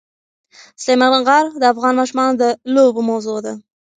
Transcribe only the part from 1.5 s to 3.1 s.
د افغان ماشومانو د لوبو